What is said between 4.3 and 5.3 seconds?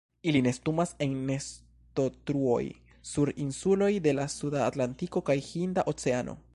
Suda Atlantiko